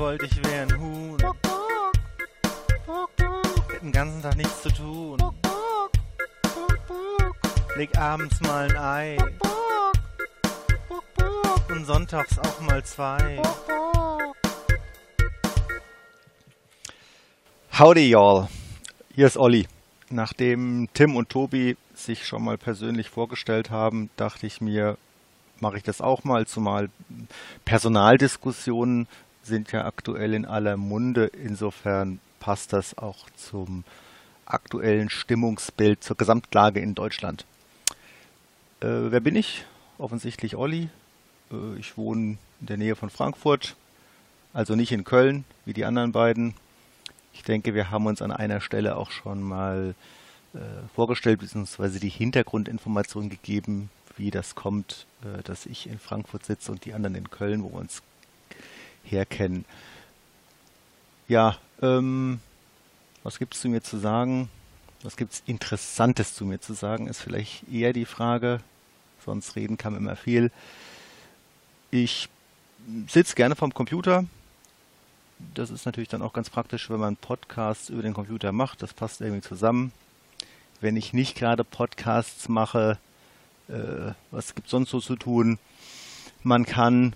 [0.00, 1.18] wollte, ich wäre ein Huhn.
[3.68, 5.18] Hätte den ganzen Tag nichts zu tun.
[7.76, 9.18] Leg abends mal ein Ei.
[11.68, 13.42] Und sonntags auch mal zwei.
[17.78, 18.48] Howdy, y'all.
[19.14, 19.68] Hier ist Olli.
[20.08, 24.96] Nachdem Tim und Tobi sich schon mal persönlich vorgestellt haben, dachte ich mir,
[25.60, 26.88] mache ich das auch mal, zumal
[27.66, 29.06] Personaldiskussionen
[29.42, 31.26] sind ja aktuell in aller Munde.
[31.26, 33.84] Insofern passt das auch zum
[34.46, 37.46] aktuellen Stimmungsbild, zur Gesamtlage in Deutschland.
[38.80, 39.64] Äh, wer bin ich?
[39.98, 40.88] Offensichtlich Olli.
[41.52, 43.76] Äh, ich wohne in der Nähe von Frankfurt,
[44.52, 46.54] also nicht in Köln wie die anderen beiden.
[47.32, 49.94] Ich denke, wir haben uns an einer Stelle auch schon mal
[50.54, 50.58] äh,
[50.94, 56.84] vorgestellt, beziehungsweise die Hintergrundinformation gegeben, wie das kommt, äh, dass ich in Frankfurt sitze und
[56.84, 58.02] die anderen in Köln, wo wir uns
[59.04, 59.64] herkennen.
[61.28, 62.40] Ja, ähm,
[63.22, 64.48] was gibt es zu mir zu sagen?
[65.02, 68.60] Was gibt es Interessantes zu mir zu sagen, ist vielleicht eher die Frage.
[69.24, 70.50] Sonst reden kann immer viel.
[71.90, 72.28] Ich
[73.06, 74.24] sitze gerne vorm Computer.
[75.54, 78.82] Das ist natürlich dann auch ganz praktisch, wenn man Podcasts über den Computer macht.
[78.82, 79.92] Das passt irgendwie zusammen.
[80.80, 82.98] Wenn ich nicht gerade Podcasts mache,
[83.68, 85.58] äh, was gibt es sonst so zu tun?
[86.42, 87.14] Man kann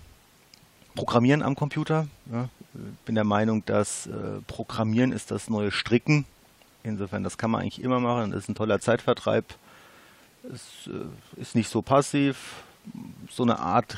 [0.95, 2.07] programmieren am Computer.
[2.31, 2.49] Ja.
[3.05, 6.25] Bin der Meinung, dass äh, Programmieren ist das neue Stricken.
[6.83, 8.31] Insofern, das kann man eigentlich immer machen.
[8.31, 9.45] Das ist ein toller Zeitvertreib.
[10.53, 12.63] Es äh, ist nicht so passiv.
[13.29, 13.97] So eine Art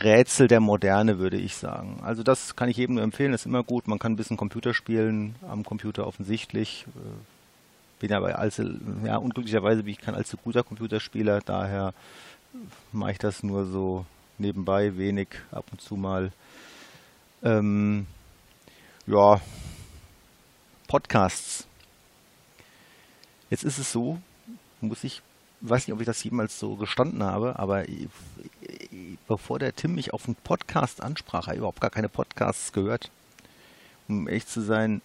[0.00, 2.00] Rätsel der Moderne, würde ich sagen.
[2.02, 3.88] Also das kann ich jedem nur empfehlen, ist immer gut.
[3.88, 6.86] Man kann ein bisschen Computer spielen, am Computer offensichtlich.
[6.96, 8.64] Äh, bin aber allzu,
[9.04, 11.94] ja, unglücklicherweise bin ich kein allzu guter Computerspieler, daher
[12.90, 14.04] mache ich das nur so
[14.42, 16.32] nebenbei, wenig, ab und zu mal.
[17.42, 18.06] Ähm,
[19.06, 19.40] ja,
[20.86, 21.66] Podcasts.
[23.48, 24.18] Jetzt ist es so,
[24.80, 25.22] muss ich,
[25.60, 27.84] weiß nicht, ob ich das jemals so gestanden habe, aber
[29.26, 33.10] bevor der Tim mich auf einen Podcast ansprach, habe ich überhaupt gar keine Podcasts gehört.
[34.08, 35.00] Um ehrlich zu sein,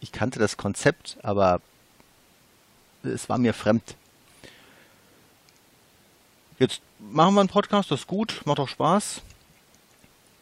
[0.00, 1.60] ich kannte das Konzept, aber
[3.02, 3.96] es war mir fremd.
[6.60, 9.22] Jetzt machen wir einen Podcast, das ist gut, macht auch Spaß.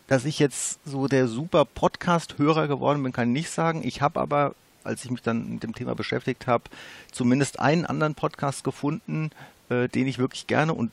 [0.08, 3.82] Dass ich jetzt so der super Podcast-Hörer geworden bin, kann ich nicht sagen.
[3.84, 6.64] Ich habe aber, als ich mich dann mit dem Thema beschäftigt habe,
[7.12, 9.30] zumindest einen anderen Podcast gefunden,
[9.68, 10.90] äh, den ich wirklich gerne und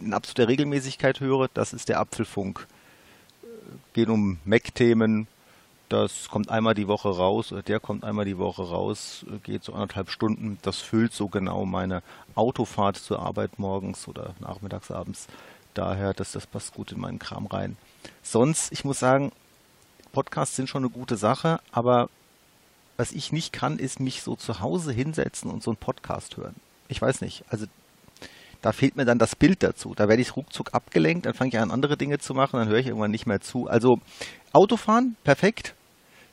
[0.00, 1.46] in absoluter Regelmäßigkeit höre.
[1.54, 2.66] Das ist der Apfelfunk.
[3.44, 3.46] Äh,
[3.92, 5.28] geht um Mac-Themen,
[5.88, 10.10] das kommt einmal die Woche raus, der kommt einmal die Woche raus, geht so anderthalb
[10.10, 10.58] Stunden.
[10.62, 12.02] Das füllt so genau meine
[12.34, 15.26] Autofahrt zur Arbeit morgens oder nachmittags, abends.
[15.74, 17.76] Daher, dass das passt gut in meinen Kram rein.
[18.22, 19.32] Sonst, ich muss sagen,
[20.12, 22.08] Podcasts sind schon eine gute Sache, aber
[22.96, 26.56] was ich nicht kann, ist mich so zu Hause hinsetzen und so einen Podcast hören.
[26.88, 27.44] Ich weiß nicht.
[27.48, 27.66] Also
[28.60, 29.94] da fehlt mir dann das Bild dazu.
[29.94, 32.78] Da werde ich ruckzuck abgelenkt, dann fange ich an, andere Dinge zu machen, dann höre
[32.78, 33.68] ich irgendwann nicht mehr zu.
[33.68, 34.00] Also
[34.52, 35.74] Autofahren, perfekt.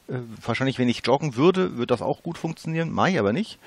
[0.07, 3.59] Äh, wahrscheinlich, wenn ich joggen würde, würde das auch gut funktionieren, mache ich aber nicht.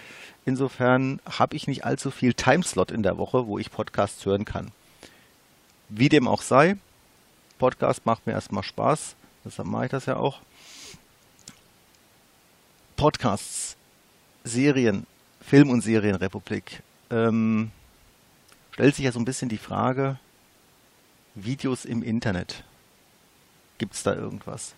[0.45, 4.71] Insofern habe ich nicht allzu viel Timeslot in der Woche, wo ich Podcasts hören kann.
[5.89, 6.77] Wie dem auch sei,
[7.59, 10.41] Podcast macht mir erstmal Spaß, deshalb mache ich das ja auch.
[12.97, 13.77] Podcasts,
[14.45, 15.07] Serien,
[15.41, 16.83] Film- und Serienrepublik.
[17.11, 17.71] Ähm,
[18.73, 20.19] stellt sich ja so ein bisschen die Frage,
[21.35, 22.65] Videos im Internet.
[23.79, 24.75] Gibt es da irgendwas?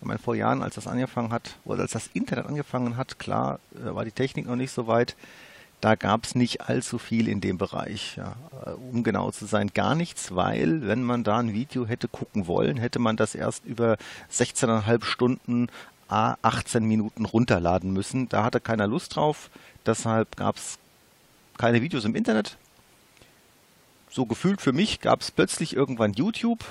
[0.00, 3.60] Ich meine, vor Jahren, als das angefangen hat, oder als das Internet angefangen hat, klar,
[3.74, 5.16] äh, war die Technik noch nicht so weit.
[5.80, 8.16] Da gab es nicht allzu viel in dem Bereich.
[8.16, 8.36] Ja.
[8.64, 12.46] Äh, um genau zu sein, gar nichts, weil wenn man da ein Video hätte gucken
[12.46, 13.96] wollen, hätte man das erst über
[14.30, 15.68] 16,5 Stunden
[16.08, 18.28] A 18 Minuten runterladen müssen.
[18.28, 19.50] Da hatte keiner Lust drauf.
[19.84, 20.78] Deshalb gab es
[21.58, 22.56] keine Videos im Internet.
[24.10, 26.64] So gefühlt für mich gab es plötzlich irgendwann YouTube.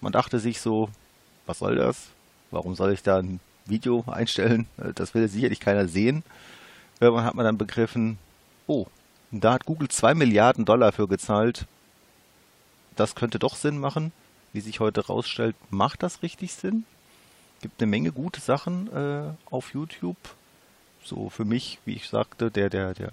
[0.00, 0.90] Man dachte sich so,
[1.46, 2.08] was soll das?
[2.50, 4.66] Warum soll ich da ein Video einstellen?
[4.78, 6.22] Äh, das will sicherlich keiner sehen.
[7.00, 8.18] Irgendwann hat man dann begriffen,
[8.66, 8.86] oh,
[9.30, 11.66] da hat Google zwei Milliarden Dollar für gezahlt.
[12.96, 14.12] Das könnte doch Sinn machen.
[14.52, 16.84] Wie sich heute rausstellt, macht das richtig Sinn?
[17.60, 20.16] Gibt eine Menge gute Sachen äh, auf YouTube.
[21.04, 23.10] So für mich, wie ich sagte, der, der, der,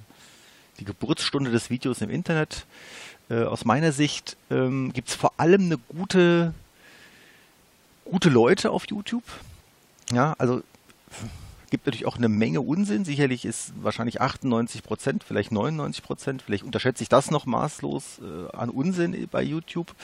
[0.80, 2.66] die Geburtsstunde des Videos im Internet.
[3.30, 6.54] Äh, aus meiner Sicht ähm, gibt es vor allem eine gute
[8.06, 9.24] gute Leute auf YouTube.
[10.12, 10.62] Ja, also
[11.71, 13.06] Gibt natürlich auch eine Menge Unsinn.
[13.06, 18.57] Sicherlich ist wahrscheinlich 98 Prozent, vielleicht 99 Prozent, vielleicht unterschätze ich das noch maßlos äh,
[18.57, 19.95] an Unsinn bei YouTube.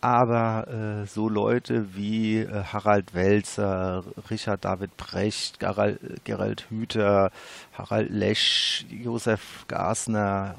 [0.00, 7.30] Aber äh, so Leute wie äh, Harald Welzer, Richard David Brecht, Gerald, Gerald Hüther,
[7.74, 10.56] Harald Lesch, Josef Gasner,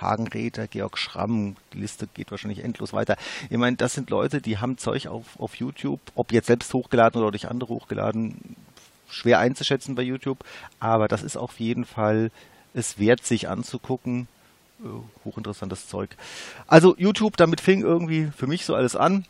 [0.00, 3.16] Hagen Räther, Georg Schramm, die Liste geht wahrscheinlich endlos weiter.
[3.50, 7.20] Ich meine, das sind Leute, die haben Zeug auf, auf YouTube, ob jetzt selbst hochgeladen
[7.20, 8.56] oder durch andere hochgeladen,
[9.08, 10.44] schwer einzuschätzen bei YouTube,
[10.80, 12.30] aber das ist auf jeden Fall
[12.74, 14.26] es wert, sich anzugucken.
[14.82, 14.88] Äh,
[15.24, 16.16] hochinteressantes Zeug.
[16.66, 19.24] Also YouTube, damit fing irgendwie für mich so alles an.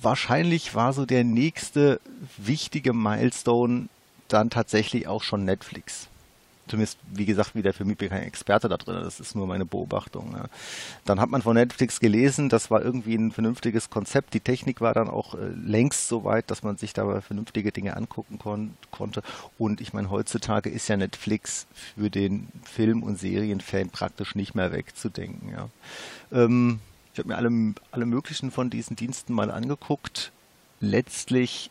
[0.00, 2.00] Wahrscheinlich war so der nächste
[2.36, 3.88] wichtige Milestone
[4.28, 6.08] dann tatsächlich auch schon Netflix
[6.68, 10.30] zumindest, wie gesagt, wieder für mich kein Experte da drin, das ist nur meine Beobachtung.
[10.30, 10.48] Ne.
[11.04, 14.34] Dann hat man von Netflix gelesen, das war irgendwie ein vernünftiges Konzept.
[14.34, 17.96] Die Technik war dann auch äh, längst so weit, dass man sich da vernünftige Dinge
[17.96, 19.22] angucken kon konnte.
[19.58, 21.66] Und ich meine, heutzutage ist ja Netflix
[21.96, 25.50] für den Film- und Serienfan praktisch nicht mehr wegzudenken.
[25.50, 25.68] Ja.
[26.32, 26.80] Ähm,
[27.12, 30.30] ich habe mir alle, alle möglichen von diesen Diensten mal angeguckt.
[30.80, 31.70] Letztlich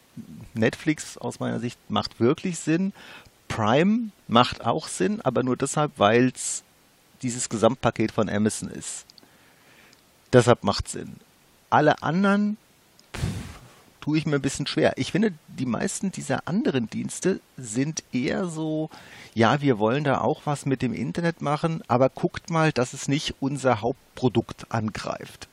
[0.54, 2.92] Netflix aus meiner Sicht macht wirklich Sinn.
[3.48, 6.64] Prime macht auch Sinn, aber nur deshalb, weil es
[7.22, 9.06] dieses Gesamtpaket von Amazon ist.
[10.34, 11.16] Deshalb macht Sinn.
[11.70, 12.58] Alle anderen
[14.02, 14.94] tue ich mir ein bisschen schwer.
[14.96, 18.90] Ich finde, die meisten dieser anderen Dienste sind eher so,
[19.34, 23.08] ja, wir wollen da auch was mit dem Internet machen, aber guckt mal, dass es
[23.08, 25.50] nicht unser Hauptprodukt angreift.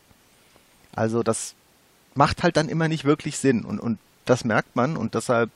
[0.94, 1.54] Also das
[2.14, 5.50] macht halt dann immer nicht wirklich Sinn und, und das merkt man und deshalb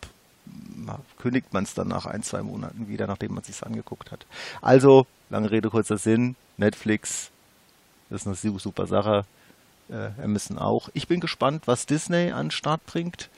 [1.18, 4.26] kündigt man es dann nach ein, zwei Monaten wieder, nachdem man es sich angeguckt hat.
[4.62, 7.30] Also, lange Rede, kurzer Sinn, Netflix,
[8.10, 9.24] das ist eine super Sache.
[9.90, 10.90] Äh, Amazon auch.
[10.92, 13.30] Ich bin gespannt, was Disney an den Start bringt.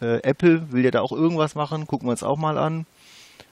[0.00, 2.86] Äh, Apple will ja da auch irgendwas machen, gucken wir uns auch mal an.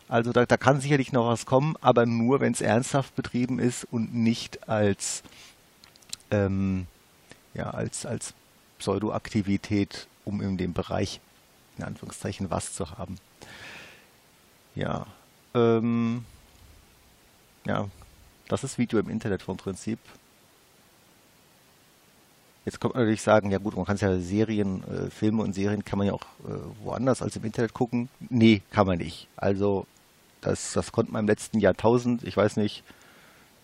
[0.08, 3.85] Also da, da kann sicherlich noch was kommen, aber nur, wenn es ernsthaft betrieben ist
[3.91, 5.23] und nicht als,
[6.31, 6.87] ähm,
[7.55, 8.35] ja, als, als
[8.79, 11.20] Pseudoaktivität, um in dem Bereich
[11.78, 13.16] in Anführungszeichen was zu haben.
[14.74, 15.06] Ja,
[15.54, 16.24] ähm,
[17.64, 17.88] ja,
[18.48, 19.98] das ist Video im Internet vom Prinzip.
[22.64, 25.52] Jetzt kommt man natürlich sagen, ja gut, man kann es ja Serien, äh, Filme und
[25.52, 28.08] Serien kann man ja auch äh, woanders als im Internet gucken.
[28.30, 29.26] Nee, kann man nicht.
[29.36, 29.86] Also
[30.40, 32.84] das, das konnte man im letzten Jahrtausend, ich weiß nicht,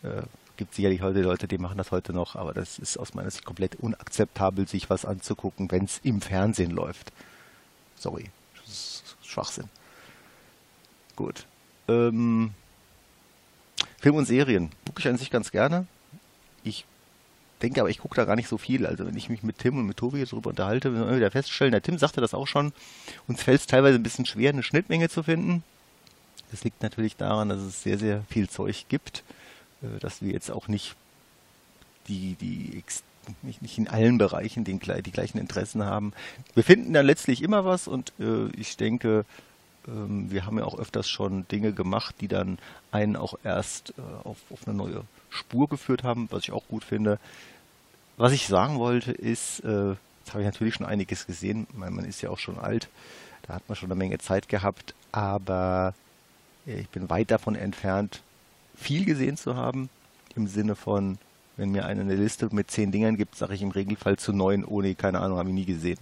[0.02, 0.22] äh,
[0.56, 3.44] gibt sicherlich heute Leute, die machen das heute noch, aber das ist aus meiner Sicht
[3.44, 7.12] komplett unakzeptabel, sich was anzugucken, wenn es im Fernsehen läuft.
[7.98, 8.30] Sorry,
[9.22, 9.68] Schwachsinn.
[11.16, 11.46] Gut.
[11.88, 12.52] Ähm,
[13.98, 15.86] Film und Serien gucke ich an sich ganz gerne.
[16.62, 16.84] Ich
[17.62, 18.86] denke aber, ich gucke da gar nicht so viel.
[18.86, 21.82] Also wenn ich mich mit Tim und mit Tobi darüber unterhalte, wir wieder feststellen, der
[21.82, 22.72] Tim sagte das auch schon,
[23.26, 25.64] uns fällt es teilweise ein bisschen schwer, eine Schnittmenge zu finden.
[26.50, 29.24] Das liegt natürlich daran, dass es sehr, sehr viel Zeug gibt,
[29.82, 30.94] äh, dass wir jetzt auch nicht
[32.06, 32.78] die, die
[33.42, 36.12] nicht, nicht in allen Bereichen den, die gleichen Interessen haben.
[36.54, 39.24] Wir finden dann letztlich immer was und äh, ich denke,
[39.86, 42.58] ähm, wir haben ja auch öfters schon Dinge gemacht, die dann
[42.90, 46.84] einen auch erst äh, auf, auf eine neue Spur geführt haben, was ich auch gut
[46.84, 47.18] finde.
[48.16, 52.04] Was ich sagen wollte ist, äh, jetzt habe ich natürlich schon einiges gesehen, mein, man
[52.04, 52.88] ist ja auch schon alt,
[53.42, 55.94] da hat man schon eine Menge Zeit gehabt, aber
[56.66, 58.20] ich bin weit davon entfernt,
[58.76, 59.88] viel gesehen zu haben,
[60.34, 61.18] im Sinne von
[61.58, 64.64] wenn mir einer eine Liste mit zehn Dingern gibt, sage ich im Regelfall zu neun,
[64.64, 65.98] ohne, keine Ahnung, habe ich nie gesehen.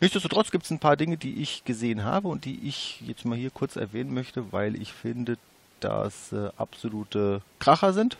[0.00, 3.36] Nichtsdestotrotz gibt es ein paar Dinge, die ich gesehen habe und die ich jetzt mal
[3.36, 5.36] hier kurz erwähnen möchte, weil ich finde,
[5.80, 8.16] dass äh, absolute Kracher sind.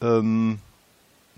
[0.00, 0.60] Ähm,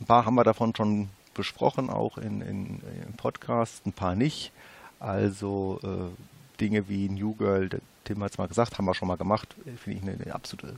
[0.00, 4.50] ein paar haben wir davon schon besprochen, auch in, in, im Podcast, ein paar nicht.
[4.98, 7.68] Also äh, Dinge wie New Girl,
[8.04, 10.76] Tim hat es mal gesagt, haben wir schon mal gemacht, finde ich eine, eine absolute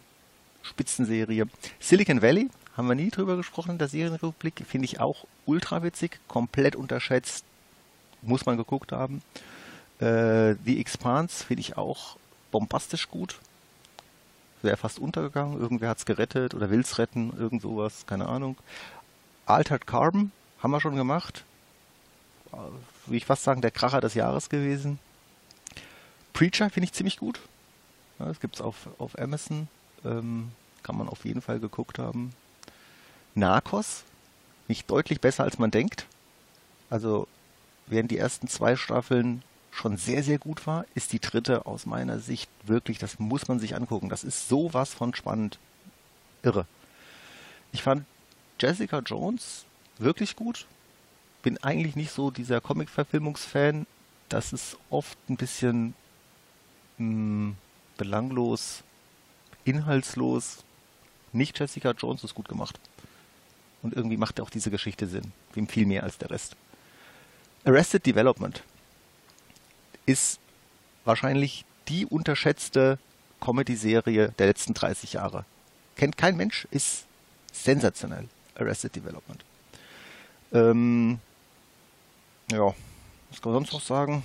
[0.69, 1.47] Spitzenserie.
[1.81, 6.21] Silicon Valley, haben wir nie drüber gesprochen in der Serienrepublik, finde ich auch ultra witzig,
[6.29, 7.45] komplett unterschätzt,
[8.23, 9.23] muss man geguckt haben.
[9.99, 12.17] Äh, The Expanse finde ich auch
[12.53, 13.41] bombastisch gut.
[14.63, 18.57] Wäre fast untergegangen, irgendwer hat es gerettet oder will es retten, irgend sowas, keine Ahnung.
[19.47, 21.45] Altered Carbon haben wir schon gemacht.
[22.53, 24.99] Würde ich fast sagen, der Kracher des Jahres gewesen.
[26.33, 27.41] Preacher finde ich ziemlich gut.
[28.19, 29.69] Ja, das gibt es auf, auf Amazon.
[30.05, 32.33] Ähm, kann man auf jeden Fall geguckt haben.
[33.35, 34.05] Narcos,
[34.69, 36.07] nicht deutlich besser als man denkt.
[36.91, 37.29] Also
[37.87, 42.19] während die ersten zwei Staffeln schon sehr, sehr gut war, ist die dritte aus meiner
[42.19, 44.09] Sicht wirklich, das muss man sich angucken.
[44.09, 45.59] Das ist sowas von spannend.
[46.43, 46.67] Irre.
[47.73, 48.05] Ich fand
[48.61, 49.65] Jessica Jones
[49.99, 50.67] wirklich gut.
[51.43, 53.87] Bin eigentlich nicht so dieser Comic-Verfilmungsfan.
[54.29, 55.95] Das ist oft ein bisschen
[56.99, 57.55] mh,
[57.97, 58.83] belanglos,
[59.65, 60.65] inhaltslos.
[61.33, 62.79] Nicht Jessica Jones ist gut gemacht.
[63.83, 65.33] Und irgendwie macht auch diese Geschichte Sinn.
[65.55, 66.57] Ihm viel mehr als der Rest.
[67.65, 68.63] Arrested Development
[70.07, 70.41] ist
[71.05, 72.99] wahrscheinlich die unterschätzte
[73.41, 75.45] Comedy-Serie der letzten 30 Jahre.
[75.97, 77.07] Kennt kein Mensch, ist
[77.53, 78.29] sensationell.
[78.57, 79.45] Arrested Development.
[80.53, 81.19] Ähm,
[82.51, 82.75] ja,
[83.31, 84.23] was kann man sonst noch sagen?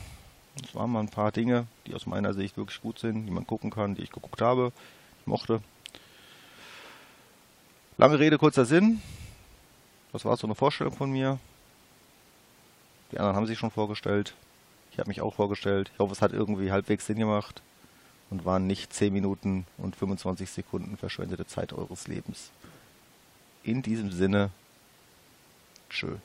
[0.62, 3.48] Das waren mal ein paar Dinge, die aus meiner Sicht wirklich gut sind, die man
[3.48, 4.72] gucken kann, die ich geguckt habe,
[5.22, 5.62] ich mochte.
[7.97, 9.01] Lange Rede, kurzer Sinn.
[10.12, 11.39] Das war so eine Vorstellung von mir.
[13.12, 14.33] Die anderen haben sich schon vorgestellt.
[14.91, 15.91] Ich habe mich auch vorgestellt.
[15.93, 17.62] Ich hoffe, es hat irgendwie halbwegs Sinn gemacht
[18.31, 22.50] und waren nicht 10 Minuten und 25 Sekunden verschwendete Zeit eures Lebens.
[23.63, 24.50] In diesem Sinne,
[25.89, 26.17] tschö.